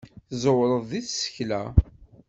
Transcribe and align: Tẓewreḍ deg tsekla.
Tẓewreḍ 0.29 0.83
deg 0.91 1.03
tsekla. 1.05 1.63